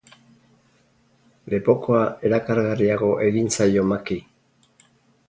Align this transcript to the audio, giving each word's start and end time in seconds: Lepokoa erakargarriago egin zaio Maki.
Lepokoa 1.53 1.99
erakargarriago 2.29 3.11
egin 3.27 3.53
zaio 3.59 3.85
Maki. 3.93 4.19